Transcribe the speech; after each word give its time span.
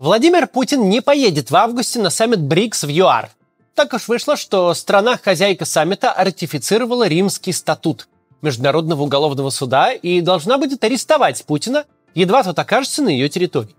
Владимир 0.00 0.46
Путин 0.46 0.88
не 0.88 1.02
поедет 1.02 1.50
в 1.50 1.56
августе 1.56 1.98
на 1.98 2.10
саммит 2.10 2.40
БРИКС 2.40 2.84
в 2.84 2.88
ЮАР. 2.88 3.30
Так 3.74 3.92
уж 3.94 4.06
вышло, 4.06 4.36
что 4.36 4.72
страна-хозяйка 4.72 5.64
саммита 5.64 6.14
ратифицировала 6.16 7.08
Римский 7.08 7.52
статут 7.52 8.06
Международного 8.40 9.02
уголовного 9.02 9.50
суда 9.50 9.92
и 9.92 10.20
должна 10.20 10.56
будет 10.56 10.84
арестовать 10.84 11.44
Путина, 11.44 11.84
едва 12.14 12.44
тот 12.44 12.56
окажется 12.60 13.02
на 13.02 13.08
ее 13.08 13.28
территории. 13.28 13.74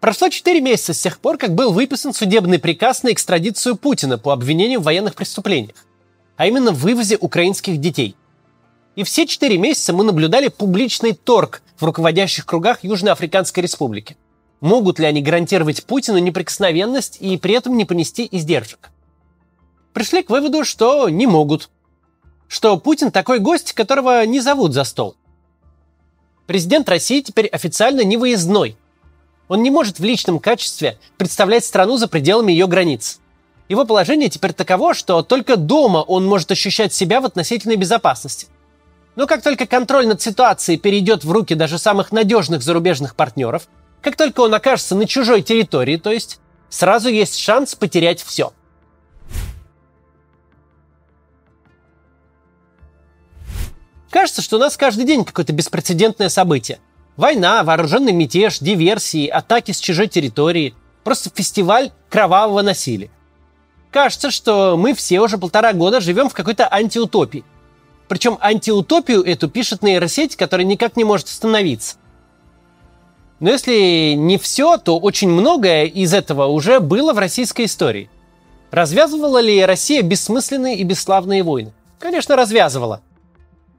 Прошло 0.00 0.28
4 0.28 0.60
месяца 0.60 0.92
с 0.92 1.00
тех 1.00 1.20
пор, 1.20 1.38
как 1.38 1.54
был 1.54 1.72
выписан 1.72 2.12
судебный 2.12 2.58
приказ 2.58 3.04
на 3.04 3.12
экстрадицию 3.12 3.76
Путина 3.76 4.18
по 4.18 4.32
обвинению 4.32 4.80
в 4.80 4.84
военных 4.84 5.14
преступлениях, 5.14 5.76
а 6.36 6.48
именно 6.48 6.72
в 6.72 6.80
вывозе 6.80 7.16
украинских 7.16 7.78
детей. 7.78 8.16
И 8.96 9.04
все 9.04 9.28
4 9.28 9.56
месяца 9.56 9.92
мы 9.92 10.02
наблюдали 10.02 10.48
публичный 10.48 11.12
торг 11.12 11.62
в 11.76 11.84
руководящих 11.84 12.44
кругах 12.44 12.82
Южноафриканской 12.82 13.62
Республики– 13.62 14.16
Могут 14.62 15.00
ли 15.00 15.06
они 15.06 15.20
гарантировать 15.22 15.84
Путину 15.84 16.18
неприкосновенность 16.18 17.16
и 17.18 17.36
при 17.36 17.54
этом 17.54 17.76
не 17.76 17.84
понести 17.84 18.28
издержек? 18.30 18.90
Пришли 19.92 20.22
к 20.22 20.30
выводу, 20.30 20.64
что 20.64 21.08
не 21.08 21.26
могут. 21.26 21.68
Что 22.46 22.76
Путин 22.76 23.10
такой 23.10 23.40
гость, 23.40 23.72
которого 23.72 24.24
не 24.24 24.38
зовут 24.38 24.72
за 24.72 24.84
стол. 24.84 25.16
Президент 26.46 26.88
России 26.88 27.22
теперь 27.22 27.48
официально 27.48 28.02
не 28.02 28.16
выездной. 28.16 28.76
Он 29.48 29.64
не 29.64 29.70
может 29.70 29.98
в 29.98 30.04
личном 30.04 30.38
качестве 30.38 30.96
представлять 31.18 31.64
страну 31.64 31.96
за 31.96 32.06
пределами 32.06 32.52
ее 32.52 32.68
границ. 32.68 33.18
Его 33.68 33.84
положение 33.84 34.28
теперь 34.28 34.52
таково, 34.52 34.94
что 34.94 35.24
только 35.24 35.56
дома 35.56 35.98
он 35.98 36.24
может 36.24 36.52
ощущать 36.52 36.94
себя 36.94 37.20
в 37.20 37.24
относительной 37.24 37.76
безопасности. 37.76 38.46
Но 39.16 39.26
как 39.26 39.42
только 39.42 39.66
контроль 39.66 40.06
над 40.06 40.22
ситуацией 40.22 40.78
перейдет 40.78 41.24
в 41.24 41.32
руки 41.32 41.56
даже 41.56 41.78
самых 41.78 42.12
надежных 42.12 42.62
зарубежных 42.62 43.16
партнеров– 43.16 43.66
как 44.02 44.16
только 44.16 44.40
он 44.40 44.52
окажется 44.52 44.94
на 44.94 45.06
чужой 45.06 45.42
территории, 45.42 45.96
то 45.96 46.10
есть, 46.10 46.40
сразу 46.68 47.08
есть 47.08 47.38
шанс 47.38 47.74
потерять 47.74 48.22
все. 48.22 48.52
Кажется, 54.10 54.42
что 54.42 54.56
у 54.56 54.60
нас 54.60 54.76
каждый 54.76 55.06
день 55.06 55.24
какое-то 55.24 55.54
беспрецедентное 55.54 56.28
событие. 56.28 56.80
Война, 57.16 57.62
вооруженный 57.62 58.12
мятеж, 58.12 58.58
диверсии, 58.58 59.26
атаки 59.26 59.72
с 59.72 59.78
чужой 59.78 60.08
территории. 60.08 60.74
Просто 61.04 61.30
фестиваль 61.34 61.92
кровавого 62.10 62.60
насилия. 62.62 63.10
Кажется, 63.90 64.30
что 64.30 64.76
мы 64.76 64.94
все 64.94 65.20
уже 65.20 65.38
полтора 65.38 65.72
года 65.72 66.00
живем 66.00 66.28
в 66.28 66.34
какой-то 66.34 66.70
антиутопии. 66.70 67.44
Причем 68.08 68.38
антиутопию 68.40 69.22
эту 69.22 69.48
пишет 69.48 69.82
нейросеть, 69.82 70.36
которая 70.36 70.66
никак 70.66 70.96
не 70.96 71.04
может 71.04 71.28
остановиться. 71.28 71.96
Но 73.42 73.50
если 73.50 74.12
не 74.12 74.38
все, 74.38 74.76
то 74.76 75.00
очень 75.00 75.28
многое 75.28 75.86
из 75.86 76.14
этого 76.14 76.46
уже 76.46 76.78
было 76.78 77.12
в 77.12 77.18
российской 77.18 77.64
истории. 77.64 78.08
Развязывала 78.70 79.38
ли 79.40 79.66
Россия 79.66 80.02
бессмысленные 80.02 80.76
и 80.76 80.84
бесславные 80.84 81.42
войны? 81.42 81.72
Конечно, 81.98 82.36
развязывала. 82.36 83.00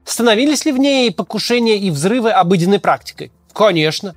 Становились 0.04 0.66
ли 0.66 0.72
в 0.72 0.76
ней 0.76 1.10
покушения 1.10 1.78
и 1.78 1.90
взрывы 1.90 2.30
обыденной 2.30 2.78
практикой? 2.78 3.32
Конечно. 3.54 4.14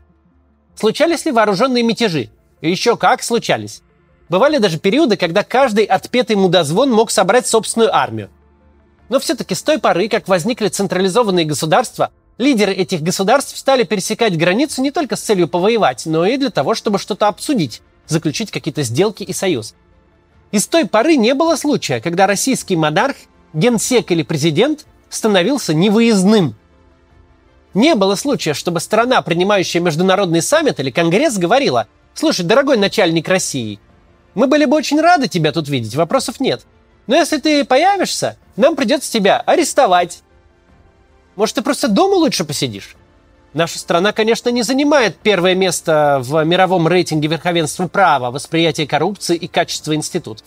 Случались 0.75 1.23
ли 1.23 1.31
вооруженные 1.31 1.81
мятежи? 1.81 2.29
Еще 2.59 2.97
как 2.97 3.23
случались. 3.23 3.83
Бывали 4.27 4.57
даже 4.57 4.77
периоды, 4.77 5.15
когда 5.15 5.45
каждый 5.45 5.85
отпетый 5.85 6.35
мудозвон 6.35 6.91
мог 6.91 7.09
собрать 7.09 7.47
собственную 7.47 7.95
армию. 7.95 8.29
Но 9.07 9.17
все-таки 9.21 9.55
с 9.55 9.63
той 9.63 9.79
поры, 9.79 10.09
как 10.09 10.27
возникли 10.27 10.67
централизованные 10.67 11.45
государства, 11.45 12.11
Лидеры 12.37 12.71
этих 12.71 13.01
государств 13.01 13.57
стали 13.57 13.83
пересекать 13.83 14.37
границу 14.37 14.81
не 14.81 14.91
только 14.91 15.15
с 15.15 15.21
целью 15.21 15.47
повоевать, 15.47 16.05
но 16.05 16.25
и 16.25 16.37
для 16.37 16.51
того, 16.51 16.75
чтобы 16.75 16.99
что-то 16.99 17.27
обсудить, 17.27 17.81
заключить 18.05 18.51
какие-то 18.51 18.83
сделки 18.83 19.23
и 19.23 19.33
союз. 19.33 19.73
И 20.51 20.59
с 20.59 20.67
той 20.67 20.85
поры 20.85 21.15
не 21.15 21.33
было 21.33 21.55
случая, 21.55 21.99
когда 21.99 22.27
российский 22.27 22.75
монарх, 22.75 23.15
генсек 23.53 24.11
или 24.11 24.21
президент 24.21 24.85
становился 25.09 25.73
невыездным. 25.73 26.55
Не 27.73 27.95
было 27.95 28.15
случая, 28.15 28.53
чтобы 28.53 28.79
страна, 28.79 29.21
принимающая 29.21 29.81
международный 29.81 30.41
саммит 30.41 30.79
или 30.79 30.91
конгресс, 30.91 31.37
говорила, 31.37 31.87
«Слушай, 32.13 32.45
дорогой 32.45 32.77
начальник 32.77 33.27
России, 33.27 33.79
мы 34.35 34.45
были 34.47 34.65
бы 34.65 34.77
очень 34.77 35.01
рады 35.01 35.27
тебя 35.27 35.51
тут 35.51 35.67
видеть, 35.67 35.95
вопросов 35.95 36.39
нет. 36.39 36.65
Но 37.07 37.15
если 37.15 37.37
ты 37.39 37.65
появишься, 37.65 38.37
нам 38.55 38.75
придется 38.75 39.11
тебя 39.11 39.39
арестовать, 39.39 40.21
может, 41.37 41.55
ты 41.55 41.61
просто 41.61 41.87
дома 41.87 42.15
лучше 42.15 42.43
посидишь? 42.43 42.95
Наша 43.53 43.79
страна, 43.79 44.11
конечно, 44.11 44.49
не 44.49 44.63
занимает 44.63 45.17
первое 45.17 45.55
место 45.55 46.19
в 46.21 46.43
мировом 46.43 46.87
рейтинге 46.87 47.29
верховенства 47.29 47.87
права, 47.87 48.29
восприятия 48.29 48.85
коррупции 48.85 49.37
и 49.37 49.47
качества 49.47 49.95
институтов. 49.95 50.45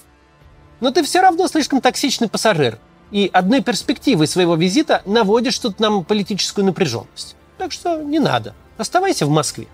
Но 0.80 0.90
ты 0.90 1.02
все 1.02 1.20
равно 1.20 1.48
слишком 1.48 1.80
токсичный 1.80 2.28
пассажир, 2.28 2.78
и 3.10 3.30
одной 3.32 3.62
перспективой 3.62 4.26
своего 4.26 4.54
визита 4.54 5.02
наводишь 5.06 5.58
тут 5.58 5.80
нам 5.80 6.04
политическую 6.04 6.64
напряженность. 6.64 7.36
Так 7.56 7.72
что 7.72 8.02
не 8.02 8.18
надо. 8.18 8.54
Оставайся 8.76 9.26
в 9.26 9.30
Москве. 9.30 9.66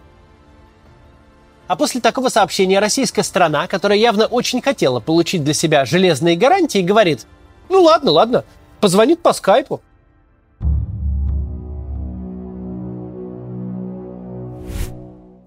А 1.66 1.76
после 1.76 2.00
такого 2.00 2.28
сообщения 2.28 2.78
российская 2.78 3.22
страна, 3.22 3.66
которая 3.66 3.98
явно 3.98 4.26
очень 4.26 4.62
хотела 4.62 5.00
получить 5.00 5.42
для 5.44 5.54
себя 5.54 5.84
железные 5.84 6.36
гарантии, 6.36 6.80
говорит, 6.80 7.26
ну 7.68 7.82
ладно, 7.82 8.12
ладно, 8.12 8.44
позвонит 8.80 9.20
по 9.20 9.32
скайпу. 9.32 9.80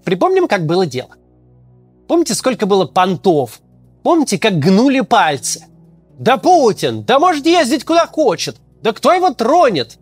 Припомним, 0.04 0.48
как 0.48 0.66
было 0.66 0.86
дело. 0.86 1.10
Помните, 2.08 2.34
сколько 2.34 2.66
было 2.66 2.86
понтов? 2.86 3.60
Помните, 4.02 4.38
как 4.38 4.58
гнули 4.58 5.00
пальцы? 5.00 5.66
Да 6.18 6.36
Путин, 6.36 7.04
да 7.04 7.18
может 7.18 7.46
ездить 7.46 7.84
куда 7.84 8.06
хочет. 8.06 8.56
Да 8.82 8.92
кто 8.92 9.12
его 9.12 9.30
тронет? 9.30 9.98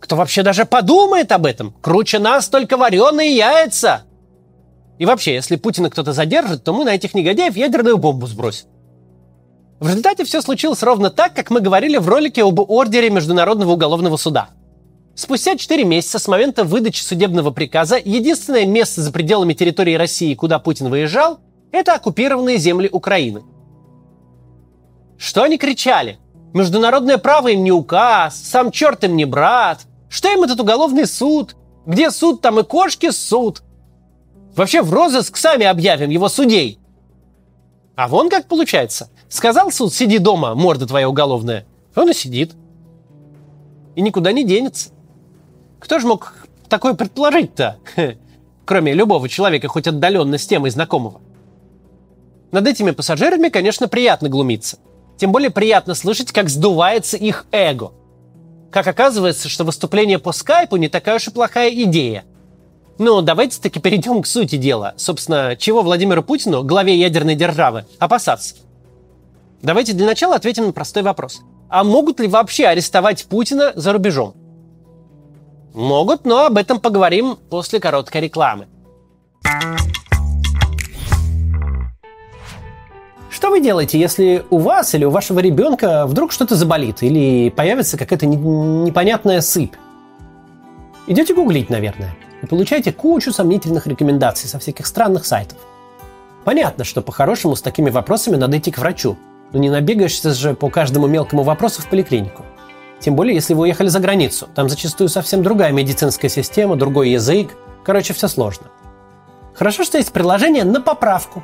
Кто 0.00 0.16
вообще 0.16 0.42
даже 0.42 0.64
подумает 0.64 1.32
об 1.32 1.46
этом? 1.46 1.74
Круче 1.80 2.18
нас 2.18 2.48
только 2.48 2.76
вареные 2.76 3.36
яйца. 3.36 4.04
И 4.98 5.06
вообще, 5.06 5.34
если 5.34 5.56
Путина 5.56 5.90
кто-то 5.90 6.12
задержит, 6.12 6.62
то 6.62 6.72
мы 6.72 6.84
на 6.84 6.94
этих 6.94 7.14
негодяев 7.14 7.56
ядерную 7.56 7.96
бомбу 7.96 8.26
сбросим. 8.26 8.66
В 9.78 9.88
результате 9.88 10.24
все 10.24 10.42
случилось 10.42 10.82
ровно 10.82 11.10
так, 11.10 11.34
как 11.34 11.50
мы 11.50 11.60
говорили 11.60 11.96
в 11.96 12.08
ролике 12.08 12.42
об 12.42 12.60
ордере 12.60 13.08
Международного 13.08 13.72
уголовного 13.72 14.18
суда– 14.18 14.50
Спустя 15.20 15.54
4 15.54 15.84
месяца 15.84 16.18
с 16.18 16.28
момента 16.28 16.64
выдачи 16.64 17.02
судебного 17.02 17.50
приказа 17.50 18.00
единственное 18.02 18.64
место 18.64 19.02
за 19.02 19.12
пределами 19.12 19.52
территории 19.52 19.92
России, 19.92 20.34
куда 20.34 20.58
Путин 20.58 20.88
выезжал, 20.88 21.40
это 21.72 21.92
оккупированные 21.92 22.56
земли 22.56 22.88
Украины. 22.90 23.42
Что 25.18 25.42
они 25.42 25.58
кричали? 25.58 26.18
Международное 26.54 27.18
право 27.18 27.48
им 27.48 27.62
не 27.62 27.70
указ, 27.70 28.34
сам 28.34 28.70
черт 28.70 29.04
им 29.04 29.14
не 29.14 29.26
брат. 29.26 29.80
Что 30.08 30.32
им 30.32 30.42
этот 30.42 30.58
уголовный 30.58 31.06
суд? 31.06 31.54
Где 31.84 32.10
суд, 32.10 32.40
там 32.40 32.58
и 32.58 32.62
кошки 32.62 33.10
суд. 33.10 33.62
Вообще 34.56 34.80
в 34.80 34.90
розыск 34.90 35.36
сами 35.36 35.66
объявим 35.66 36.08
его 36.08 36.30
судей. 36.30 36.78
А 37.94 38.08
вон 38.08 38.30
как 38.30 38.48
получается. 38.48 39.10
Сказал 39.28 39.70
суд, 39.70 39.92
сиди 39.92 40.16
дома, 40.16 40.54
морда 40.54 40.86
твоя 40.86 41.10
уголовная. 41.10 41.66
Он 41.94 42.08
и 42.08 42.14
сидит. 42.14 42.54
И 43.96 44.00
никуда 44.00 44.32
не 44.32 44.44
денется. 44.44 44.92
Кто 45.80 45.98
же 45.98 46.06
мог 46.06 46.34
такое 46.68 46.94
предположить-то? 46.94 47.78
Кроме 48.64 48.92
любого 48.92 49.28
человека, 49.28 49.66
хоть 49.66 49.88
отдаленно 49.88 50.38
с 50.38 50.46
темой 50.46 50.70
знакомого. 50.70 51.20
Над 52.52 52.66
этими 52.66 52.92
пассажирами, 52.92 53.48
конечно, 53.48 53.88
приятно 53.88 54.28
глумиться. 54.28 54.78
Тем 55.16 55.32
более 55.32 55.50
приятно 55.50 55.94
слышать, 55.94 56.32
как 56.32 56.48
сдувается 56.48 57.16
их 57.16 57.46
эго. 57.50 57.92
Как 58.70 58.86
оказывается, 58.86 59.48
что 59.48 59.64
выступление 59.64 60.18
по 60.18 60.32
скайпу 60.32 60.76
не 60.76 60.88
такая 60.88 61.16
уж 61.16 61.26
и 61.26 61.30
плохая 61.30 61.70
идея. 61.70 62.24
Ну, 62.98 63.20
давайте 63.22 63.60
таки 63.60 63.80
перейдем 63.80 64.22
к 64.22 64.26
сути 64.26 64.56
дела. 64.56 64.94
Собственно, 64.96 65.56
чего 65.56 65.82
Владимиру 65.82 66.22
Путину, 66.22 66.62
главе 66.62 66.96
ядерной 66.96 67.34
державы, 67.34 67.86
опасаться? 67.98 68.56
Давайте 69.62 69.92
для 69.92 70.06
начала 70.06 70.36
ответим 70.36 70.66
на 70.66 70.72
простой 70.72 71.02
вопрос. 71.02 71.40
А 71.68 71.82
могут 71.84 72.20
ли 72.20 72.28
вообще 72.28 72.66
арестовать 72.66 73.24
Путина 73.26 73.72
за 73.74 73.92
рубежом? 73.92 74.34
Могут, 75.74 76.24
но 76.24 76.46
об 76.46 76.58
этом 76.58 76.80
поговорим 76.80 77.36
после 77.48 77.78
короткой 77.78 78.22
рекламы. 78.22 78.66
Что 83.30 83.50
вы 83.50 83.60
делаете, 83.60 83.98
если 83.98 84.44
у 84.50 84.58
вас 84.58 84.94
или 84.94 85.04
у 85.04 85.10
вашего 85.10 85.38
ребенка 85.38 86.06
вдруг 86.06 86.32
что-то 86.32 86.56
заболит 86.56 87.02
или 87.02 87.50
появится 87.50 87.96
какая-то 87.96 88.26
непонятная 88.26 89.40
сыпь? 89.40 89.74
Идете 91.06 91.34
гуглить, 91.34 91.70
наверное, 91.70 92.16
и 92.42 92.46
получаете 92.46 92.92
кучу 92.92 93.32
сомнительных 93.32 93.86
рекомендаций 93.86 94.48
со 94.48 94.58
всяких 94.58 94.86
странных 94.86 95.24
сайтов. 95.24 95.58
Понятно, 96.44 96.84
что 96.84 97.00
по-хорошему 97.00 97.54
с 97.54 97.62
такими 97.62 97.90
вопросами 97.90 98.36
надо 98.36 98.58
идти 98.58 98.70
к 98.70 98.78
врачу, 98.78 99.16
но 99.52 99.58
не 99.58 99.70
набегаешься 99.70 100.34
же 100.34 100.54
по 100.54 100.68
каждому 100.68 101.06
мелкому 101.06 101.42
вопросу 101.42 101.80
в 101.80 101.88
поликлинику. 101.88 102.44
Тем 103.00 103.16
более, 103.16 103.34
если 103.34 103.54
вы 103.54 103.62
уехали 103.62 103.88
за 103.88 103.98
границу. 103.98 104.48
Там 104.54 104.68
зачастую 104.68 105.08
совсем 105.08 105.42
другая 105.42 105.72
медицинская 105.72 106.30
система, 106.30 106.76
другой 106.76 107.10
язык. 107.10 107.50
Короче, 107.82 108.12
все 108.12 108.28
сложно. 108.28 108.66
Хорошо, 109.54 109.84
что 109.84 109.98
есть 109.98 110.12
приложение 110.12 110.64
на 110.64 110.80
поправку. 110.80 111.42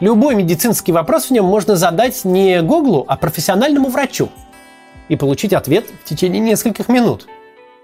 Любой 0.00 0.34
медицинский 0.34 0.92
вопрос 0.92 1.26
в 1.26 1.30
нем 1.30 1.44
можно 1.44 1.76
задать 1.76 2.24
не 2.24 2.60
Гуглу, 2.60 3.04
а 3.08 3.16
профессиональному 3.16 3.88
врачу 3.88 4.30
и 5.08 5.16
получить 5.16 5.52
ответ 5.52 5.86
в 6.04 6.08
течение 6.08 6.40
нескольких 6.40 6.88
минут. 6.88 7.26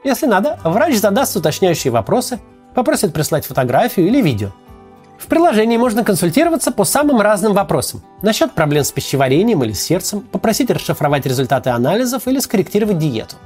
Если 0.04 0.26
надо, 0.26 0.58
врач 0.64 0.96
задаст 0.96 1.36
уточняющие 1.36 1.92
вопросы, 1.92 2.40
попросит 2.74 3.12
прислать 3.12 3.46
фотографию 3.46 4.08
или 4.08 4.20
видео. 4.20 4.50
В 5.22 5.28
приложении 5.28 5.76
можно 5.76 6.02
консультироваться 6.02 6.72
по 6.72 6.82
самым 6.82 7.20
разным 7.20 7.52
вопросам. 7.52 8.02
Насчет 8.22 8.52
проблем 8.52 8.82
с 8.82 8.90
пищеварением 8.90 9.62
или 9.62 9.70
с 9.70 9.80
сердцем, 9.80 10.20
попросить 10.20 10.69
расшифровать 10.69 11.26
результаты 11.26 11.70
анализов 11.70 12.26
или 12.26 12.40
скорректировать 12.40 12.98
диету. 12.98 13.36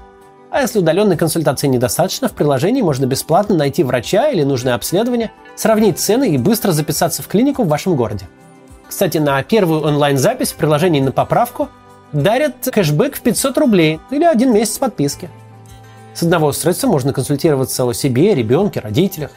А 0.50 0.62
если 0.62 0.78
удаленной 0.78 1.18
консультации 1.18 1.66
недостаточно, 1.66 2.28
в 2.28 2.32
приложении 2.32 2.80
можно 2.80 3.04
бесплатно 3.04 3.56
найти 3.56 3.84
врача 3.84 4.30
или 4.30 4.42
нужное 4.42 4.74
обследование, 4.74 5.32
сравнить 5.54 5.98
цены 5.98 6.30
и 6.30 6.38
быстро 6.38 6.72
записаться 6.72 7.22
в 7.22 7.28
клинику 7.28 7.62
в 7.62 7.68
вашем 7.68 7.94
городе. 7.94 8.26
Кстати, 8.88 9.18
на 9.18 9.42
первую 9.42 9.82
онлайн-запись 9.82 10.52
в 10.52 10.56
приложении 10.56 11.02
на 11.02 11.12
поправку 11.12 11.68
дарят 12.10 12.54
кэшбэк 12.72 13.16
в 13.16 13.20
500 13.20 13.58
рублей 13.58 14.00
или 14.10 14.24
один 14.24 14.54
месяц 14.54 14.78
подписки. 14.78 15.28
С 16.14 16.22
одного 16.22 16.46
устройства 16.46 16.86
можно 16.88 17.12
консультироваться 17.12 17.84
о 17.84 17.92
себе, 17.92 18.34
ребенке, 18.34 18.80
родителях. 18.80 19.30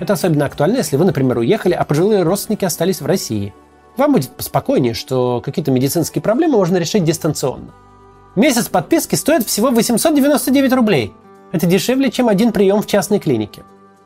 Это 0.00 0.14
особенно 0.14 0.46
актуально, 0.46 0.78
если 0.78 0.96
вы, 0.96 1.04
например, 1.04 1.38
уехали, 1.38 1.74
а 1.74 1.84
пожилые 1.84 2.22
родственники 2.22 2.64
остались 2.64 3.00
в 3.00 3.06
России. 3.06 3.54
Вам 3.96 4.12
будет 4.12 4.30
поспокойнее, 4.30 4.94
что 4.94 5.40
какие-то 5.40 5.70
медицинские 5.70 6.22
проблемы 6.22 6.56
можно 6.56 6.78
решить 6.78 7.04
дистанционно. 7.04 7.72
Месяц 8.34 8.68
подписки 8.68 9.14
стоит 9.14 9.44
всего 9.46 9.70
899 9.70 10.72
рублей. 10.72 11.14
Это 11.52 11.66
дешевле, 11.66 12.10
чем 12.10 12.28
один 12.28 12.50
прием 12.50 12.80
в 12.80 12.86
частной 12.86 13.18
клинике. 13.18 13.62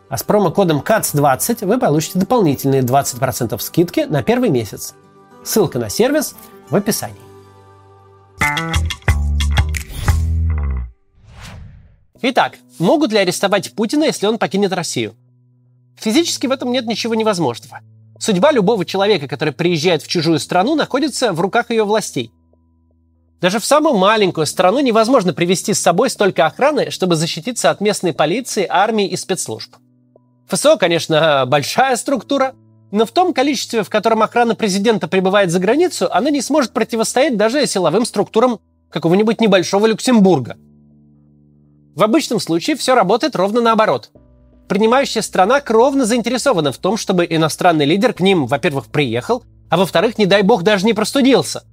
А 0.09 0.17
с 0.17 0.25
промокодом 0.25 0.81
CATS20 0.81 1.65
вы 1.65 1.79
получите 1.79 2.19
дополнительные 2.19 2.83
20% 2.83 3.59
скидки 3.61 4.01
на 4.01 4.23
первый 4.23 4.51
месяц. 4.51 4.95
Ссылка 5.45 5.79
на 5.79 5.89
сервис 5.89 6.35
в 6.69 6.75
описании. 6.75 7.17
Итак, 12.23 12.55
могут 12.81 13.13
ли 13.13 13.19
арестовать 13.19 13.73
Путина, 13.75 14.05
если 14.05 14.27
он 14.27 14.39
покинет 14.39 14.73
Россию? 14.73 15.15
Физически 15.97 16.47
в 16.47 16.53
этом 16.53 16.73
нет 16.73 16.87
ничего 16.87 17.15
невозможного. 17.15 17.81
Судьба 18.19 18.53
любого 18.53 18.85
человека, 18.85 19.29
который 19.29 19.53
приезжает 19.53 20.03
в 20.03 20.09
чужую 20.09 20.39
страну, 20.39 20.75
находится 20.75 21.33
в 21.33 21.41
руках 21.41 21.71
ее 21.71 21.85
властей. 21.85 22.31
Даже 23.41 23.59
в 23.59 23.67
самую 23.67 23.97
маленькую 23.97 24.47
страну 24.47 24.81
невозможно 24.81 25.35
привести 25.35 25.75
с 25.75 25.81
собой 25.81 26.09
столько 26.09 26.47
охраны, 26.47 26.91
чтобы 26.91 27.17
защититься 27.17 27.71
от 27.71 27.81
местной 27.81 28.15
полиции, 28.15 28.67
армии 28.69 29.07
и 29.07 29.17
спецслужб. 29.17 29.75
ФСО, 30.49 30.77
конечно, 30.77 31.45
большая 31.47 31.97
структура, 31.97 32.55
но 32.93 33.05
в 33.05 33.11
том 33.11 33.35
количестве, 33.35 33.83
в 33.83 33.91
котором 33.91 34.23
охрана 34.23 34.55
президента 34.55 35.09
прибывает 35.09 35.51
за 35.51 35.59
границу, 35.59 36.09
она 36.11 36.31
не 36.31 36.41
сможет 36.41 36.73
противостоять 36.73 37.37
даже 37.37 37.67
силовым 37.67 38.07
структурам 38.07 38.61
какого-нибудь 38.91 39.41
небольшого 39.41 39.87
Люксембурга. 39.87 40.57
В 41.95 42.03
обычном 42.03 42.41
случае 42.41 42.77
все 42.77 42.95
работает 42.95 43.37
ровно 43.37 43.61
наоборот. 43.61 44.11
Принимающая 44.69 45.23
страна 45.23 45.61
кровно 45.61 46.05
заинтересована 46.05 46.73
в 46.73 46.79
том, 46.79 46.97
чтобы 46.97 47.27
иностранный 47.29 47.85
лидер 47.85 48.13
к 48.13 48.21
ним, 48.21 48.47
во-первых, 48.47 48.87
приехал, 48.87 49.45
а 49.71 49.77
во-вторых, 49.77 50.19
не 50.19 50.27
дай 50.27 50.43
бог, 50.43 50.63
даже 50.63 50.85
не 50.87 50.93
простудился. 50.93 51.65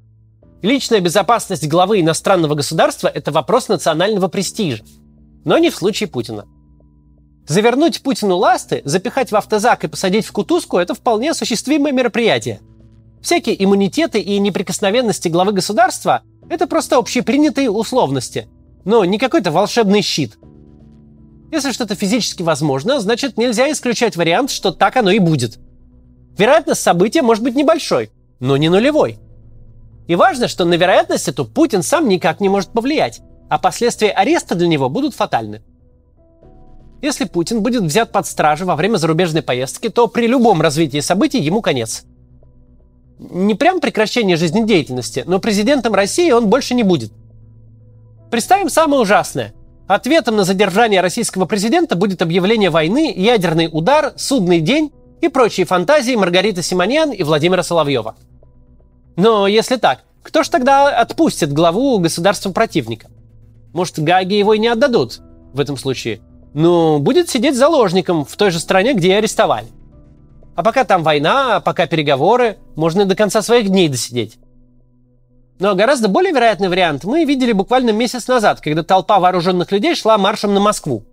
Личная 0.62 1.00
безопасность 1.00 1.68
главы 1.68 2.00
иностранного 2.00 2.56
государства– 2.56 3.07
это 3.13 3.31
вопрос 3.31 3.68
национального 3.68 4.28
престижа. 4.28 4.84
Но 5.44 5.57
не 5.57 5.69
в 5.69 5.75
случае 5.75 6.07
Путина. 6.07 6.45
Завернуть 7.48 8.01
Путину 8.01 8.38
ласты, 8.38 8.81
запихать 8.86 9.31
в 9.31 9.36
автозак 9.36 9.84
и 9.84 9.88
посадить 9.88 10.25
в 10.25 10.31
кутузку– 10.31 10.78
это 10.80 10.94
вполне 10.94 11.31
осуществимое 11.31 11.92
мероприятие. 11.92 12.62
Всякие 13.22 13.62
иммунитеты 13.62 14.19
и 14.19 14.39
неприкосновенности 14.39 15.28
главы 15.28 15.51
государства– 15.51 16.22
это 16.50 16.68
просто 16.68 16.98
общепринятые 16.98 17.69
условности, 17.69 18.48
но 18.86 19.04
не 19.04 19.18
какой-то 19.18 19.51
волшебный 19.51 20.01
щит. 20.01 20.38
Если 21.53 21.71
что-то 21.71 21.94
физически 21.94 22.41
возможно, 22.41 23.00
значит 23.00 23.38
нельзя 23.38 23.71
исключать 23.71 24.15
вариант, 24.15 24.50
что 24.50 24.71
так 24.71 24.97
оно 24.97 25.11
и 25.11 25.19
будет. 25.19 25.59
Вероятность 26.35 26.81
события 26.81 27.21
может 27.21 27.44
быть 27.44 27.53
небольшой, 27.53 28.09
но 28.39 28.57
не 28.57 28.69
нулевой. 28.69 29.19
И 30.07 30.15
важно, 30.15 30.47
что 30.47 30.65
на 30.65 30.73
вероятность 30.73 31.27
эту 31.27 31.45
Путин 31.45 31.83
сам 31.83 32.09
никак 32.09 32.39
не 32.39 32.50
может 32.50 32.71
повлиять, 32.71 33.21
а 33.50 33.59
последствия 33.59 34.09
ареста 34.09 34.55
для 34.55 34.67
него 34.67 34.89
будут 34.89 35.13
фатальны. 35.13 35.61
Если 37.03 37.25
Путин 37.25 37.61
будет 37.61 37.83
взят 37.83 38.11
под 38.11 38.25
стражу 38.25 38.65
во 38.65 38.75
время 38.75 38.97
зарубежной 38.97 39.44
поездки, 39.44 39.89
то 39.89 40.07
при 40.07 40.25
любом 40.25 40.59
развитии 40.59 41.01
событий 41.01 41.39
ему 41.39 41.61
конец. 41.61 42.03
Не 43.19 43.53
прям 43.53 43.79
прекращение 43.79 44.38
жизнедеятельности, 44.38 45.23
но 45.27 45.38
президентом 45.38 45.94
России 45.94 46.31
он 46.31 46.50
больше 46.50 46.73
не 46.73 46.81
будет. 46.81 47.11
Представим 48.31 48.71
самое 48.71 49.03
ужасное. 49.03 49.53
Ответом 49.94 50.36
на 50.38 50.44
задержание 50.44 51.01
российского 51.01 51.45
президента 51.45 51.95
будет 51.95 52.24
объявление 52.24 52.72
войны, 52.72 53.13
ядерный 53.16 53.69
удар, 53.72 54.13
судный 54.16 54.60
день 54.60 54.92
и 55.22 55.28
прочие 55.28 55.68
фантазии 55.68 56.16
Маргариты 56.16 56.63
Симоньян 56.63 57.12
и 57.12 57.22
Владимира 57.22 57.62
Соловьева. 57.62 58.16
Но 59.18 59.45
если 59.45 59.75
так, 59.75 60.00
кто 60.24 60.42
ж 60.42 60.50
тогда 60.50 60.90
отпустит 60.90 61.54
главу 61.54 62.00
государства 62.00 62.51
противника? 62.51 63.06
Может, 63.72 64.00
Гаги 64.00 64.34
его 64.34 64.56
и 64.56 64.60
не 64.60 64.68
отдадут 64.68 65.22
в 65.54 65.60
этом 65.60 65.78
случае– 65.78 66.22
ну, 66.56 66.98
будет 66.98 67.30
сидеть 67.30 67.56
заложником 67.56 68.25
в 68.25 68.36
той 68.36 68.50
же 68.50 68.60
стране, 68.60 68.94
где 68.94 69.10
и 69.10 69.13
арестовали. 69.13 69.68
А 70.56 70.63
пока 70.63 70.86
там 70.86 71.04
война, 71.04 71.57
а 71.57 71.60
пока 71.62 71.86
переговоры, 71.88 72.57
можно 72.75 73.01
и 73.01 73.06
до 73.06 73.16
конца 73.16 73.44
своих 73.44 73.69
дней 73.69 73.89
досидеть. 73.89 74.38
Но 75.59 75.75
гораздо 75.75 76.07
более 76.07 76.33
вероятный 76.33 76.69
вариант 76.69 77.03
мы 77.03 77.25
видели 77.25 77.51
буквально 77.51 77.91
месяц 77.91 78.27
назад, 78.27 78.59
когда 78.61 78.83
толпа 78.83 79.19
вооруженных 79.19 79.71
людей 79.71 79.95
шла 79.95 80.17
маршем 80.17 80.53
на 80.53 80.59
Москву. 80.59 81.05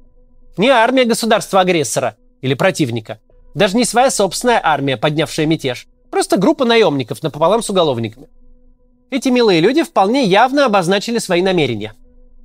Не 0.57 0.69
армия 0.69 1.05
государства-агрессора 1.05 2.17
или 2.41 2.55
противника. 2.55 3.21
Даже 3.55 3.77
не 3.77 3.85
своя 3.85 4.11
собственная 4.11 4.61
армия, 4.63 4.97
поднявшая 4.97 5.47
мятеж. 5.47 5.87
Просто 6.11 6.37
группа 6.37 6.65
наемников 6.65 7.23
напополам 7.23 7.63
с 7.63 7.71
уголовниками. 7.71 8.29
Эти 9.11 9.29
милые 9.29 9.61
люди 9.61 9.83
вполне 9.83 10.25
явно 10.25 10.67
обозначили 10.67 11.19
свои 11.19 11.43
намерения. 11.43 11.95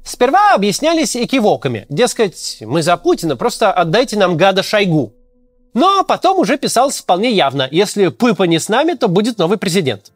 Сперва 0.03 0.53
объяснялись 0.53 1.15
экивоками, 1.18 1.86
дескать, 1.89 2.57
мы 2.62 2.83
за 2.83 2.95
Путина, 2.97 3.36
просто 3.36 3.71
отдайте 3.71 4.18
нам 4.18 4.38
гада 4.38 4.62
Шойгу. 4.62 5.13
Но 5.74 6.03
потом 6.03 6.39
уже 6.39 6.57
писалось 6.57 7.00
вполне 7.00 7.31
явно, 7.31 7.68
если 7.69 8.07
Пыпа 8.07 8.44
не 8.44 8.59
с 8.59 8.69
нами, 8.69 8.94
то 8.94 9.07
будет 9.07 9.39
новый 9.39 9.57
президент. 9.57 10.11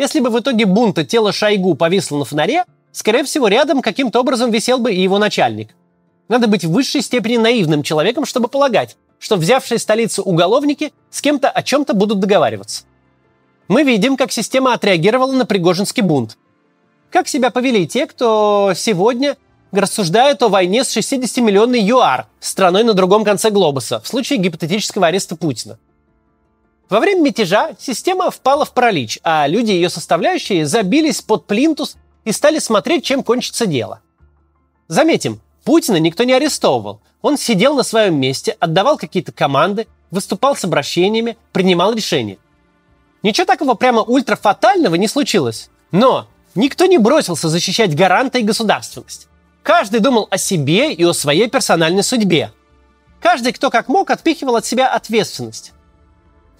Если 0.00 0.20
бы 0.20 0.30
в 0.30 0.40
итоге 0.40 0.64
бунта 0.64 1.04
тело 1.04 1.30
Шойгу 1.30 1.74
повисло 1.74 2.16
на 2.16 2.24
фонаре, 2.24 2.64
скорее 2.90 3.22
всего, 3.22 3.48
рядом 3.48 3.82
каким-то 3.82 4.20
образом 4.20 4.50
висел 4.50 4.78
бы 4.78 4.94
и 4.94 5.02
его 5.02 5.18
начальник. 5.18 5.74
Надо 6.26 6.46
быть 6.46 6.64
в 6.64 6.72
высшей 6.72 7.02
степени 7.02 7.36
наивным 7.36 7.82
человеком, 7.82 8.24
чтобы 8.24 8.48
полагать, 8.48 8.96
что 9.18 9.36
взявшие 9.36 9.78
столицу 9.78 10.22
уголовники 10.22 10.94
с 11.10 11.20
кем-то 11.20 11.50
о 11.50 11.62
чем-то 11.62 11.92
будут 11.92 12.18
договариваться. 12.18 12.84
Мы 13.68 13.82
видим, 13.82 14.16
как 14.16 14.32
система 14.32 14.72
отреагировала 14.72 15.32
на 15.32 15.44
Пригожинский 15.44 16.02
бунт. 16.02 16.38
Как 17.10 17.28
себя 17.28 17.50
повели 17.50 17.86
те, 17.86 18.06
кто 18.06 18.72
сегодня 18.74 19.36
рассуждает 19.70 20.42
о 20.42 20.48
войне 20.48 20.82
с 20.82 20.96
60-миллионной 20.96 21.78
ЮАР, 21.78 22.26
страной 22.40 22.84
на 22.84 22.94
другом 22.94 23.22
конце 23.22 23.50
глобуса, 23.50 24.00
в 24.00 24.08
случае 24.08 24.38
гипотетического 24.38 25.08
ареста 25.08 25.36
Путина? 25.36 25.78
Во 26.90 27.00
время 27.00 27.22
мятежа 27.22 27.70
система 27.78 28.30
впала 28.30 28.64
в 28.64 28.72
паралич, 28.72 29.20
а 29.22 29.46
люди, 29.46 29.70
ее 29.70 29.88
составляющие, 29.88 30.66
забились 30.66 31.22
под 31.22 31.46
плинтус 31.46 31.96
и 32.24 32.32
стали 32.32 32.58
смотреть, 32.58 33.04
чем 33.04 33.22
кончится 33.22 33.64
дело. 33.64 34.00
Заметим, 34.88 35.40
Путина 35.64 35.96
никто 35.96 36.24
не 36.24 36.32
арестовывал. 36.32 37.00
Он 37.22 37.38
сидел 37.38 37.74
на 37.76 37.84
своем 37.84 38.16
месте, 38.16 38.56
отдавал 38.60 38.98
какие-то 38.98 39.32
команды, 39.32 39.86
выступал 40.10 40.56
с 40.56 40.64
обращениями, 40.64 41.38
принимал 41.52 41.94
решения. 41.94 42.38
Ничего 43.22 43.46
такого 43.46 43.74
прямо 43.74 44.02
ультрафатального 44.02 44.96
не 44.96 45.08
случилось. 45.08 45.70
Но 45.92 46.26
Никто 46.54 46.86
не 46.86 46.98
бросился 46.98 47.48
защищать 47.48 47.94
гаранта 47.94 48.38
и 48.38 48.42
государственность. 48.42 49.28
Каждый 49.62 50.00
думал 50.00 50.26
о 50.30 50.38
себе 50.38 50.92
и 50.92 51.04
о 51.04 51.12
своей 51.12 51.48
персональной 51.48 52.02
судьбе. 52.02 52.52
Каждый, 53.20 53.52
кто 53.52 53.70
как 53.70 53.88
мог, 53.88 54.10
отпихивал 54.10 54.56
от 54.56 54.66
себя 54.66 54.88
ответственность. 54.88 55.72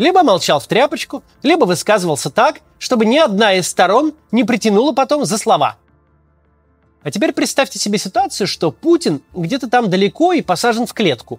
Либо 0.01 0.23
молчал 0.23 0.61
в 0.61 0.67
тряпочку, 0.67 1.23
либо 1.43 1.67
высказывался 1.67 2.31
так, 2.31 2.61
чтобы 2.79 3.05
ни 3.05 3.19
одна 3.19 3.53
из 3.53 3.69
сторон 3.69 4.15
не 4.33 4.45
притянула 4.45 4.93
потом 4.93 5.27
за 5.27 5.37
слова. 5.37 5.77
А 7.03 7.11
теперь 7.11 7.33
представьте 7.33 7.79
себе 7.79 7.99
ситуацию, 7.99 8.47
что 8.47 8.73
Путин 8.73 9.21
где-то 9.35 9.69
там 9.69 9.91
далеко 9.91 10.33
и 10.33 10.41
посажен 10.41 10.87
в 10.87 10.95
клетку. 10.95 11.39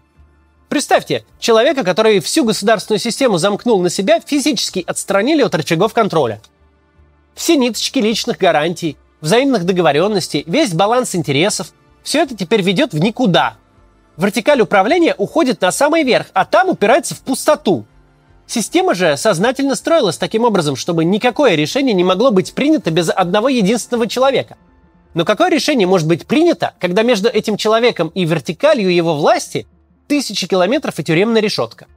Представьте, 0.70 1.26
человека, 1.40 1.84
который 1.84 2.20
всю 2.20 2.46
государственную 2.46 3.00
систему 3.00 3.40
замкнул 3.40 3.82
на 3.82 3.90
себя, 3.90 4.20
физически 4.20 4.84
отстранили 4.86 5.42
от 5.42 5.56
рычагов 5.56 5.94
контроля– 5.94 6.40
все 7.34 7.56
ниточки 7.56 7.98
личных 7.98 8.38
гарантий, 8.38 8.98
взаимных 9.22 9.66
договоренностей, 9.66 10.44
весь 10.46 10.74
баланс 10.74 11.16
интересов– 11.16 11.74
все 12.04 12.22
это 12.22 12.36
теперь 12.36 12.62
ведет 12.62 12.94
в 12.94 13.00
никуда. 13.00 13.56
Вертикаль 14.18 14.62
управления 14.62 15.16
уходит 15.18 15.62
на 15.62 15.72
самый 15.72 16.04
верх, 16.04 16.28
а 16.34 16.46
там 16.46 16.70
упирается 16.70 17.16
в 17.16 17.22
пустоту. 17.22 17.86
Система 18.52 18.96
же 18.96 19.16
сознательно 19.16 19.76
строилась 19.76 20.18
таким 20.18 20.44
образом, 20.44 20.76
чтобы 20.76 21.06
никакое 21.06 21.56
решение 21.56 21.94
не 21.94 22.04
могло 22.04 22.32
быть 22.32 22.52
принято 22.54 22.92
без 22.92 23.10
одного 23.10 23.48
единственного 23.48 24.08
человека. 24.08 24.58
Но 25.14 25.24
какое 25.24 25.50
решение 25.50 25.88
может 25.88 26.06
быть 26.06 26.28
принято, 26.28 26.74
когда 26.78 27.02
между 27.04 27.30
этим 27.30 27.56
человеком 27.56 28.10
и 28.10 28.26
вертикалью 28.26 28.94
его 28.94 29.16
власти 29.16 29.68
тысячи 30.08 30.48
километров 30.48 31.00
и 31.00 31.04
тюремная 31.06 31.42
решетка? 31.42 31.88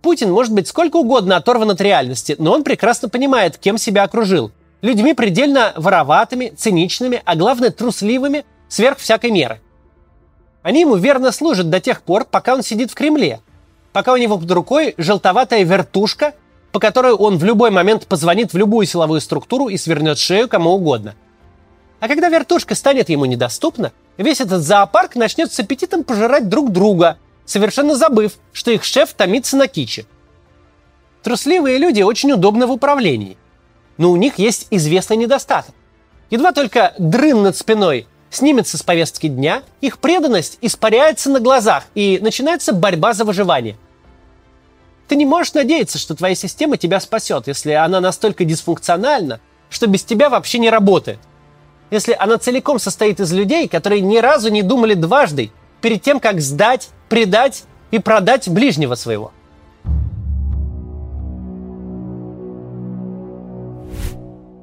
Путин 0.00 0.30
может 0.30 0.54
быть 0.54 0.68
сколько 0.68 0.98
угодно 0.98 1.34
оторван 1.34 1.72
от 1.72 1.80
реальности, 1.80 2.36
но 2.38 2.52
он 2.52 2.62
прекрасно 2.62 3.08
понимает, 3.08 3.58
кем 3.58 3.78
себя 3.78 4.04
окружил. 4.04 4.52
Людьми 4.80 5.12
предельно 5.12 5.72
вороватыми, 5.74 6.52
циничными, 6.56 7.20
а 7.24 7.34
главное 7.34 7.72
трусливыми, 7.72 8.44
сверх 8.68 8.98
всякой 8.98 9.32
меры. 9.32 9.60
Они 10.62 10.82
ему 10.82 10.94
верно 10.94 11.32
служат 11.32 11.68
до 11.68 11.80
тех 11.80 12.02
пор, 12.02 12.26
пока 12.26 12.54
он 12.54 12.62
сидит 12.62 12.92
в 12.92 12.94
Кремле, 12.94 13.40
пока 13.92 14.12
у 14.12 14.16
него 14.16 14.38
под 14.38 14.50
рукой 14.50 14.94
желтоватая 14.96 15.64
вертушка, 15.64 16.34
по 16.72 16.80
которой 16.80 17.12
он 17.12 17.38
в 17.38 17.44
любой 17.44 17.70
момент 17.70 18.06
позвонит 18.06 18.52
в 18.52 18.56
любую 18.56 18.86
силовую 18.86 19.20
структуру 19.20 19.68
и 19.68 19.76
свернет 19.76 20.18
шею 20.18 20.48
кому 20.48 20.70
угодно. 20.70 21.14
А 22.00 22.08
когда 22.08 22.28
вертушка 22.28 22.74
станет 22.74 23.08
ему 23.10 23.26
недоступна, 23.26 23.92
весь 24.16 24.40
этот 24.40 24.62
зоопарк 24.62 25.14
начнет 25.14 25.52
с 25.52 25.60
аппетитом 25.60 26.02
пожирать 26.02 26.48
друг 26.48 26.72
друга, 26.72 27.18
совершенно 27.44 27.94
забыв, 27.94 28.32
что 28.52 28.70
их 28.70 28.84
шеф 28.84 29.12
томится 29.12 29.56
на 29.56 29.68
киче. 29.68 30.06
Трусливые 31.22 31.78
люди 31.78 32.02
очень 32.02 32.32
удобны 32.32 32.66
в 32.66 32.72
управлении. 32.72 33.36
Но 33.98 34.10
у 34.10 34.16
них 34.16 34.38
есть 34.38 34.66
известный 34.70 35.16
недостаток. 35.16 35.74
Едва 36.30 36.52
только 36.52 36.94
дрын 36.98 37.42
над 37.42 37.56
спиной 37.56 38.06
снимется 38.30 38.78
с 38.78 38.82
повестки 38.82 39.28
дня, 39.28 39.62
их 39.80 39.98
преданность 39.98 40.58
испаряется 40.60 41.30
на 41.30 41.40
глазах, 41.40 41.84
и 41.94 42.18
начинается 42.20 42.72
борьба 42.72 43.12
за 43.12 43.24
выживание. 43.24 43.76
Ты 45.12 45.16
не 45.16 45.26
можешь 45.26 45.52
надеяться, 45.52 45.98
что 45.98 46.14
твоя 46.14 46.34
система 46.34 46.78
тебя 46.78 46.98
спасет, 46.98 47.46
если 47.46 47.72
она 47.72 48.00
настолько 48.00 48.46
дисфункциональна, 48.46 49.40
что 49.68 49.86
без 49.86 50.04
тебя 50.04 50.30
вообще 50.30 50.58
не 50.58 50.70
работает. 50.70 51.18
Если 51.90 52.16
она 52.18 52.38
целиком 52.38 52.78
состоит 52.78 53.20
из 53.20 53.30
людей, 53.30 53.68
которые 53.68 54.00
ни 54.00 54.16
разу 54.16 54.50
не 54.50 54.62
думали 54.62 54.94
дважды 54.94 55.52
перед 55.82 56.00
тем, 56.00 56.18
как 56.18 56.40
сдать, 56.40 56.88
предать 57.10 57.64
и 57.90 57.98
продать 57.98 58.48
ближнего 58.48 58.94
своего. 58.94 59.32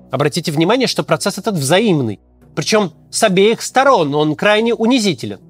Обратите 0.09 0.51
внимание, 0.51 0.87
что 0.87 1.03
процесс 1.03 1.37
этот 1.37 1.57
взаимный. 1.57 2.19
Причем 2.55 2.93
с 3.11 3.21
обеих 3.21 3.61
сторон 3.61 4.15
он 4.15 4.35
крайне 4.35 4.73
унизителен. 4.73 5.41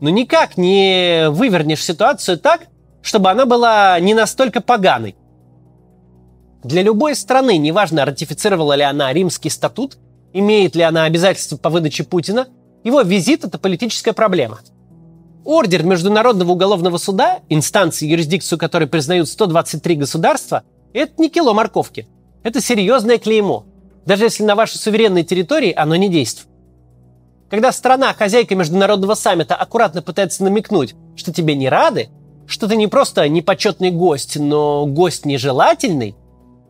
Но 0.00 0.08
никак 0.08 0.56
не 0.56 1.30
вывернешь 1.30 1.84
ситуацию 1.84 2.38
так, 2.38 2.68
чтобы 3.02 3.30
она 3.30 3.46
была 3.46 3.98
не 4.00 4.14
настолько 4.14 4.60
поганой. 4.60 5.16
Для 6.64 6.82
любой 6.82 7.14
страны, 7.14 7.56
неважно, 7.56 8.04
ратифицировала 8.04 8.74
ли 8.74 8.82
она 8.82 9.12
римский 9.12 9.50
статут, 9.50 9.98
имеет 10.32 10.74
ли 10.74 10.82
она 10.82 11.04
обязательства 11.04 11.56
по 11.56 11.70
выдаче 11.70 12.04
Путина, 12.04 12.48
его 12.84 13.02
визит– 13.02 13.44
это 13.44 13.58
политическая 13.58 14.12
проблема. 14.12 14.58
Ордер 15.44 15.82
Международного 15.82 16.52
уголовного 16.52 16.98
суда, 16.98 17.40
инстанции, 17.48 18.06
юрисдикцию 18.06 18.58
которой 18.58 18.86
признают 18.86 19.28
123 19.28 19.96
государства, 19.96 20.64
это 20.92 21.12
не 21.18 21.30
кило 21.30 21.54
морковки. 21.54 22.08
Это 22.42 22.60
серьезное 22.60 23.18
клеймо– 23.18 23.64
даже 24.08 24.24
если 24.24 24.42
на 24.42 24.54
вашей 24.54 24.78
суверенной 24.78 25.22
территории 25.22 25.70
оно 25.76 25.94
не 25.94 26.08
действует. 26.08 26.48
Когда 27.50 27.72
страна, 27.72 28.14
хозяйка 28.14 28.54
международного 28.54 29.12
саммита, 29.12 29.54
аккуратно 29.54 30.00
пытается 30.00 30.44
намекнуть, 30.44 30.94
что 31.14 31.30
тебе 31.30 31.54
не 31.54 31.68
рады, 31.68 32.08
что 32.48 32.66
ты 32.66 32.76
не 32.76 32.86
просто 32.86 33.28
непочетный 33.28 33.90
гость, 33.90 34.36
но 34.38 34.86
гость 34.86 35.26
нежелательный, 35.26 36.16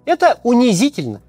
это 0.04 0.40
унизительно. 0.42 1.22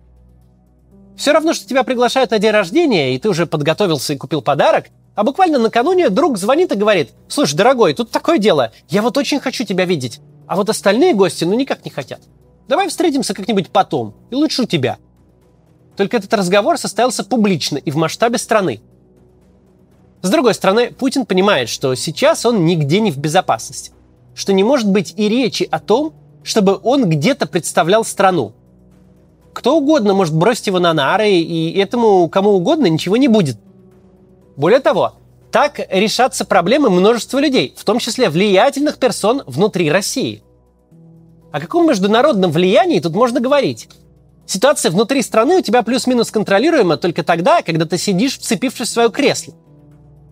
Все 1.15 1.33
равно, 1.33 1.53
что 1.53 1.67
тебя 1.67 1.83
приглашают 1.83 2.31
на 2.31 2.39
день 2.39 2.51
рождения, 2.51 3.13
и 3.13 3.19
ты 3.19 3.29
уже 3.29 3.45
подготовился 3.45 4.13
и 4.13 4.17
купил 4.17 4.41
подарок, 4.41 4.85
а 5.15 5.23
буквально 5.23 5.59
накануне 5.59 6.09
друг 6.09 6.37
звонит 6.37 6.71
и 6.71 6.75
говорит, 6.75 7.11
слушай, 7.27 7.55
дорогой, 7.55 7.93
тут 7.93 8.09
такое 8.09 8.39
дело, 8.39 8.71
я 8.89 9.01
вот 9.01 9.17
очень 9.17 9.39
хочу 9.39 9.65
тебя 9.65 9.85
видеть, 9.85 10.19
а 10.47 10.55
вот 10.55 10.69
остальные 10.69 11.13
гости 11.13 11.43
ну 11.43 11.53
никак 11.53 11.85
не 11.85 11.91
хотят. 11.91 12.21
Давай 12.67 12.87
встретимся 12.87 13.33
как-нибудь 13.33 13.69
потом, 13.69 14.15
и 14.31 14.35
лучше 14.35 14.63
у 14.63 14.65
тебя. 14.65 14.97
Только 15.95 16.17
этот 16.17 16.33
разговор 16.33 16.77
состоялся 16.77 17.23
публично 17.23 17.77
и 17.77 17.91
в 17.91 17.97
масштабе 17.97 18.37
страны. 18.37 18.81
С 20.21 20.29
другой 20.29 20.53
стороны, 20.53 20.91
Путин 20.91 21.25
понимает, 21.25 21.69
что 21.69 21.93
сейчас 21.95 22.45
он 22.45 22.65
нигде 22.65 22.99
не 22.99 23.11
в 23.11 23.17
безопасности. 23.17 23.91
Что 24.35 24.53
не 24.53 24.63
может 24.63 24.89
быть 24.89 25.13
и 25.17 25.27
речи 25.27 25.67
о 25.69 25.79
том, 25.79 26.13
чтобы 26.43 26.79
он 26.81 27.09
где-то 27.09 27.47
представлял 27.47 28.03
страну. 28.05 28.53
Кто 29.53 29.77
угодно 29.77 30.13
может 30.13 30.35
бросить 30.35 30.67
его 30.67 30.79
на 30.79 30.93
нары, 30.93 31.31
и 31.31 31.77
этому 31.77 32.29
кому 32.29 32.51
угодно 32.51 32.87
ничего 32.87 33.17
не 33.17 33.27
будет. 33.27 33.57
Более 34.55 34.79
того, 34.79 35.13
так 35.51 35.79
решатся 35.89 36.45
проблемы 36.45 36.89
множества 36.89 37.39
людей, 37.39 37.73
в 37.75 37.83
том 37.83 37.99
числе 37.99 38.29
влиятельных 38.29 38.97
персон 38.97 39.43
внутри 39.45 39.91
России. 39.91 40.43
О 41.51 41.59
каком 41.59 41.87
международном 41.87 42.51
влиянии 42.51 42.99
тут 42.99 43.13
можно 43.13 43.39
говорить? 43.39 43.89
Ситуация 44.45 44.91
внутри 44.91 45.21
страны 45.21 45.57
у 45.57 45.61
тебя 45.61 45.83
плюс-минус 45.83 46.31
контролируема 46.31 46.97
только 46.97 47.23
тогда, 47.23 47.61
когда 47.61 47.85
ты 47.85 47.97
сидишь, 47.97 48.37
вцепившись 48.37 48.89
в 48.89 48.91
свое 48.91 49.09
кресло. 49.09 49.53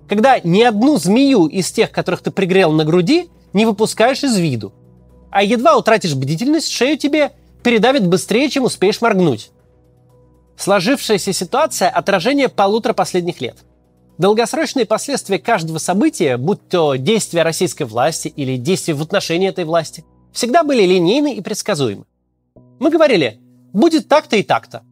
Когда 0.08 0.40
ни 0.40 0.62
одну 0.62 0.98
змею 0.98 1.48
из 1.48 1.72
тех, 1.72 1.92
которых 1.92 2.22
ты 2.22 2.32
пригрел 2.32 2.72
на 2.72 2.86
груди, 2.86 3.30
не 3.54 3.66
выпускаешь 3.66 4.24
из 4.24 4.38
виду. 4.38 4.74
А 5.32 5.44
едва 5.44 5.78
утратишь 5.78 6.16
бдительность, 6.16 6.72
шею 6.72 6.98
тебе 6.98 7.32
передавит 7.64 8.08
быстрее, 8.08 8.50
чем 8.50 8.64
успеешь 8.64 9.02
моргнуть. 9.02 9.52
Сложившаяся 10.58 11.34
ситуация– 11.34 11.90
отражение 11.96 12.50
полутора 12.50 12.94
последних 12.94 13.42
лет. 13.42 13.58
Долгосрочные 14.18 14.86
последствия 14.86 15.38
каждого 15.38 15.78
события, 15.78 16.38
будь 16.38 16.68
то 16.68 16.96
действия 16.96 17.44
российской 17.44 17.84
власти 17.84 18.30
или 18.30 18.58
действия 18.58 18.96
в 18.96 19.02
отношении 19.02 19.48
этой 19.48 19.66
власти, 19.66 20.04
всегда 20.34 20.64
были 20.64 20.84
линейны 20.84 21.36
и 21.36 21.42
предсказуемы. 21.42 22.06
Мы 22.80 22.90
говорили, 22.90 23.40
будет 23.74 24.08
так-то 24.08 24.36
и 24.36 24.44
так-то. 24.44 24.84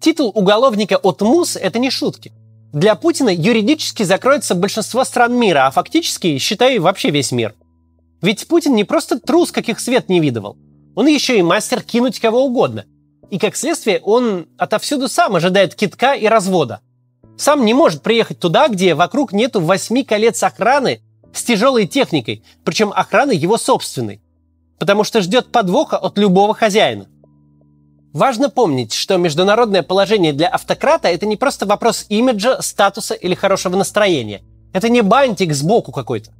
Титул 0.00 0.30
уголовника 0.34 0.98
от 0.98 1.22
МУС– 1.22 1.56
это 1.62 1.78
не 1.78 1.90
шутки. 1.90 2.32
Для 2.74 2.94
Путина 2.94 3.30
юридически 3.30 4.02
закроется 4.02 4.54
большинство 4.54 5.04
стран 5.04 5.34
мира, 5.34 5.66
а 5.66 5.70
фактически, 5.70 6.36
считай, 6.38 6.78
вообще 6.78 7.10
весь 7.10 7.32
мир. 7.32 7.54
Ведь 8.24 8.48
Путин 8.48 8.74
не 8.74 8.84
просто 8.84 9.20
трус, 9.20 9.52
каких 9.52 9.78
свет 9.78 10.08
не 10.08 10.18
видывал. 10.18 10.56
Он 10.96 11.06
еще 11.06 11.38
и 11.38 11.42
мастер 11.42 11.82
кинуть 11.82 12.20
кого 12.20 12.46
угодно. 12.46 12.86
И 13.30 13.38
как 13.38 13.54
следствие, 13.54 14.00
он 14.00 14.46
отовсюду 14.56 15.08
сам 15.08 15.36
ожидает 15.36 15.74
китка 15.74 16.14
и 16.14 16.26
развода. 16.26 16.80
Сам 17.36 17.66
не 17.66 17.74
может 17.74 18.00
приехать 18.00 18.38
туда, 18.38 18.68
где 18.68 18.94
вокруг 18.94 19.34
нету 19.34 19.60
восьми 19.60 20.04
колец 20.04 20.42
охраны 20.42 21.02
с 21.34 21.44
тяжелой 21.44 21.86
техникой, 21.86 22.42
причем 22.64 22.94
охраны 22.96 23.32
его 23.32 23.58
собственной. 23.58 24.22
Потому 24.78 25.04
что 25.04 25.20
ждет 25.20 25.52
подвоха 25.52 25.98
от 25.98 26.16
любого 26.16 26.54
хозяина. 26.54 27.06
Важно 28.14 28.48
помнить, 28.48 28.94
что 28.94 29.18
международное 29.18 29.82
положение 29.82 30.32
для 30.32 30.48
автократа– 30.48 31.08
это 31.10 31.26
не 31.26 31.36
просто 31.36 31.66
вопрос 31.66 32.06
имиджа, 32.08 32.62
статуса 32.62 33.12
или 33.12 33.34
хорошего 33.34 33.76
настроения. 33.76 34.40
Это 34.72 34.88
не 34.88 35.02
бантик 35.02 35.52
сбоку 35.52 35.92
какой-то. 35.92 36.30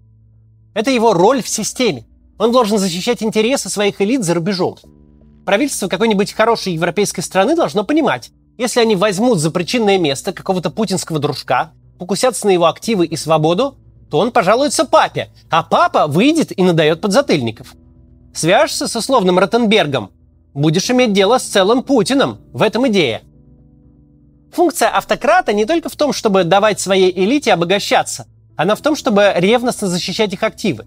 Это 0.75 0.91
его 0.91 1.15
роль 1.15 1.43
в 1.43 1.49
системе. 1.49 2.05
Он 2.39 2.53
должен 2.53 2.79
защищать 2.79 3.23
интересы 3.23 3.69
своих 3.71 4.01
элит 4.01 4.25
за 4.25 4.35
рубежом. 4.35 4.77
Правительство 5.47 5.89
какой-нибудь 5.89 6.33
хорошей 6.33 6.75
европейской 6.75 7.21
страны 7.21 7.55
должно 7.55 7.85
понимать, 7.85 8.31
если 8.59 8.81
они 8.81 8.97
возьмут 8.97 9.39
за 9.39 9.51
причинное 9.51 9.99
место 9.99 10.33
какого-то 10.33 10.71
путинского 10.71 11.19
дружка, 11.19 11.73
покусятся 11.99 12.47
на 12.47 12.51
его 12.51 12.67
активы 12.67 13.07
и 13.07 13.17
свободу, 13.17 13.77
то 14.11 14.19
он 14.19 14.33
пожалуется 14.33 14.85
папе, 14.85 15.31
а 15.51 15.63
папа 15.63 16.07
выйдет 16.07 16.57
и 16.57 16.63
надает 16.63 17.01
подзатыльников. 17.01 17.75
Свяжешься 18.35 18.89
с 18.89 18.97
условным 18.97 19.39
Ротенбергом, 19.39 20.11
будешь 20.55 20.91
иметь 20.91 21.13
дело 21.13 21.39
с 21.39 21.45
целым 21.45 21.83
Путиным. 21.83 22.39
В 22.53 22.63
этом 22.63 22.89
идея. 22.89 23.23
Функция 24.53 24.89
автократа 24.89 25.53
не 25.53 25.67
только 25.67 25.89
в 25.89 25.97
том, 25.97 26.13
чтобы 26.13 26.45
давать 26.45 26.81
своей 26.81 27.13
элите 27.13 27.53
обогащаться. 27.53 28.27
Она 28.57 28.75
в 28.75 28.81
том, 28.81 28.97
чтобы 28.97 29.33
ревностно 29.37 29.89
защищать 29.89 30.33
их 30.33 30.43
активы. 30.43 30.87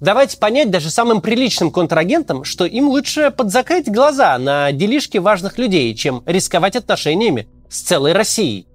Давайте 0.00 0.36
понять 0.36 0.70
даже 0.70 0.90
самым 0.90 1.22
приличным 1.22 1.70
контрагентам, 1.70 2.44
что 2.44 2.66
им 2.66 2.88
лучше 2.88 3.30
подзакрыть 3.30 3.90
глаза 3.90 4.36
на 4.38 4.70
делишки 4.72 5.18
важных 5.18 5.56
людей, 5.58 5.94
чем 5.94 6.22
рисковать 6.26 6.76
отношениями 6.76 7.48
с 7.70 7.80
целой 7.80 8.12
Россией. 8.12 8.66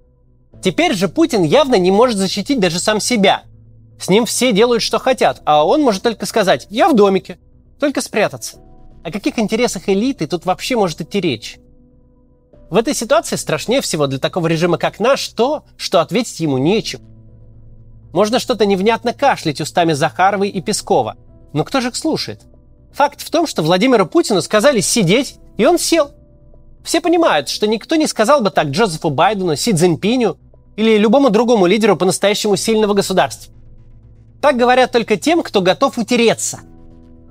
Теперь 0.62 0.94
же 0.94 1.08
Путин 1.08 1.42
явно 1.42 1.76
не 1.76 1.90
может 1.90 2.16
защитить 2.16 2.58
даже 2.58 2.80
сам 2.80 3.00
себя. 3.00 3.42
С 4.00 4.08
ним 4.08 4.26
все 4.26 4.52
делают, 4.52 4.82
что 4.82 4.98
хотят, 4.98 5.42
а 5.44 5.64
он 5.64 5.82
может 5.82 6.02
только 6.02 6.26
сказать 6.26 6.66
«я 6.70 6.88
в 6.88 6.96
домике», 6.96 7.38
только 7.78 8.00
спрятаться. 8.00 8.58
О 9.04 9.12
каких 9.12 9.38
интересах 9.38 9.88
элиты 9.88 10.26
тут 10.26 10.44
вообще 10.44 10.76
может 10.76 11.00
идти 11.00 11.20
речь? 11.20 11.58
В 12.70 12.76
этой 12.76 12.94
ситуации 12.94 13.36
страшнее 13.36 13.80
всего 13.80 14.06
для 14.06 14.18
такого 14.18 14.46
режима, 14.46 14.78
как 14.78 14.98
наш, 14.98 15.28
то, 15.28 15.64
что 15.76 16.00
ответить 16.00 16.40
ему 16.40 16.58
нечем. 16.58 17.00
Можно 18.12 18.38
что-то 18.38 18.66
невнятно 18.66 19.12
кашлять 19.12 19.60
устами 19.60 19.92
Захаровой 19.92 20.48
и 20.48 20.60
Пескова. 20.60 21.16
Но 21.52 21.64
кто 21.64 21.80
же 21.80 21.88
их 21.88 21.96
слушает? 21.96 22.42
Факт 22.92 23.22
в 23.22 23.30
том, 23.30 23.46
что 23.46 23.62
Владимиру 23.62 24.06
Путину 24.06 24.42
сказали 24.42 24.80
сидеть, 24.80 25.36
и 25.56 25.64
он 25.64 25.78
сел. 25.78 26.10
Все 26.84 27.00
понимают, 27.00 27.48
что 27.48 27.66
никто 27.66 27.96
не 27.96 28.06
сказал 28.06 28.42
бы 28.42 28.50
так 28.50 28.68
Джозефу 28.68 29.10
Байдену, 29.10 29.56
Си 29.56 29.72
Цзиньпиню 29.72 30.36
или 30.76 30.98
любому 30.98 31.30
другому 31.30 31.66
лидеру 31.66 31.96
по-настоящему 31.96 32.56
сильного 32.56 32.92
государства. 32.92 33.52
Так 34.40 34.56
говорят 34.56 34.92
только 34.92 35.16
тем, 35.16 35.42
кто 35.42 35.60
готов 35.60 35.96
утереться. 35.98 36.60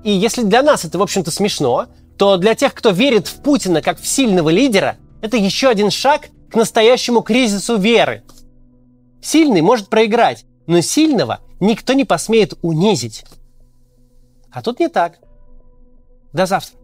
И 0.04 0.12
если 0.12 0.44
для 0.44 0.64
нас 0.64 0.86
это, 0.86 0.98
в 0.98 1.02
общем-то, 1.02 1.30
смешно, 1.30 1.88
то 2.18 2.38
для 2.38 2.56
тех, 2.56 2.74
кто 2.74 2.92
верит 2.92 3.28
в 3.28 3.42
Путина 3.42 3.82
как 3.82 4.00
в 4.00 4.08
сильного 4.08 4.50
лидера, 4.50 4.98
это 5.22 5.38
еще 5.38 5.68
один 5.68 5.92
шаг 5.92 6.30
к 6.50 6.56
настоящему 6.56 7.22
кризису 7.22 7.78
веры. 7.78 8.24
Сильный 9.22 9.62
может 9.62 9.90
проиграть, 9.90 10.46
но 10.72 10.80
сильного 10.80 11.42
никто 11.60 11.92
не 11.92 12.06
посмеет 12.06 12.54
унизить. 12.62 13.26
А 14.52 14.62
тут 14.62 14.80
не 14.80 14.88
так. 14.88 15.20
До 16.32 16.46
завтра. 16.46 16.80